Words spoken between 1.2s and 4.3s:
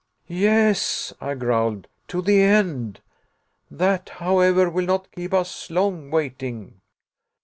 I growled, "to the end. That,